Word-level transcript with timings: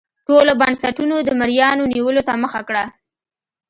ټولو 0.27 0.51
بنسټونو 0.61 1.15
د 1.27 1.29
مریانو 1.39 1.83
نیولو 1.93 2.21
ته 2.27 2.33
مخه 2.43 2.61
کړه. 2.67 2.83